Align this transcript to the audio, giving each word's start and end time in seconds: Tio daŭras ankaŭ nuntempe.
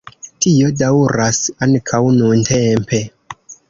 Tio 0.45 0.71
daŭras 0.79 1.43
ankaŭ 1.69 2.03
nuntempe. 2.19 3.07